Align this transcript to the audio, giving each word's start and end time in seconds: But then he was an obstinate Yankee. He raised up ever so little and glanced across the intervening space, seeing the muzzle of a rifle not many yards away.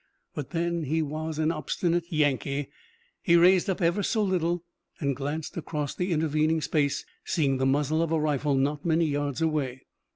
But 0.33 0.49
then 0.49 0.85
he 0.85 1.03
was 1.03 1.37
an 1.37 1.51
obstinate 1.51 2.11
Yankee. 2.11 2.69
He 3.21 3.35
raised 3.35 3.69
up 3.69 3.83
ever 3.83 4.01
so 4.01 4.23
little 4.23 4.63
and 4.99 5.15
glanced 5.15 5.55
across 5.57 5.93
the 5.93 6.11
intervening 6.11 6.61
space, 6.61 7.05
seeing 7.23 7.57
the 7.57 7.67
muzzle 7.67 8.01
of 8.01 8.11
a 8.11 8.19
rifle 8.19 8.55
not 8.55 8.83
many 8.83 9.05
yards 9.05 9.43
away. 9.43 9.83